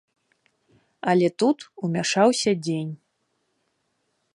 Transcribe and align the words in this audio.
Але 1.11 1.27
тут 1.43 1.57
умяшаўся 1.85 2.51
дзень. 2.65 2.93